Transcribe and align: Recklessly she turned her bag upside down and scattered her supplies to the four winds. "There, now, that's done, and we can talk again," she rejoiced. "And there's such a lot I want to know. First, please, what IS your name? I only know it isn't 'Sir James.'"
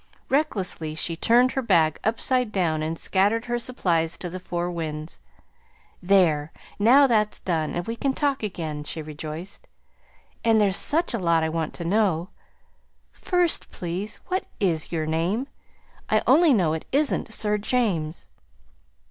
Recklessly 0.29 0.95
she 0.95 1.15
turned 1.15 1.51
her 1.51 1.61
bag 1.61 1.99
upside 2.03 2.51
down 2.51 2.81
and 2.81 2.97
scattered 2.97 3.45
her 3.45 3.59
supplies 3.59 4.17
to 4.17 4.31
the 4.31 4.39
four 4.39 4.71
winds. 4.71 5.19
"There, 6.01 6.51
now, 6.79 7.05
that's 7.05 7.39
done, 7.39 7.75
and 7.75 7.85
we 7.85 7.95
can 7.95 8.15
talk 8.15 8.41
again," 8.41 8.83
she 8.83 9.03
rejoiced. 9.03 9.67
"And 10.43 10.59
there's 10.59 10.75
such 10.75 11.13
a 11.13 11.19
lot 11.19 11.43
I 11.43 11.49
want 11.49 11.75
to 11.75 11.85
know. 11.85 12.29
First, 13.11 13.69
please, 13.69 14.19
what 14.25 14.47
IS 14.59 14.91
your 14.91 15.05
name? 15.05 15.45
I 16.09 16.23
only 16.25 16.51
know 16.51 16.73
it 16.73 16.87
isn't 16.91 17.31
'Sir 17.31 17.59
James.'" 17.59 18.25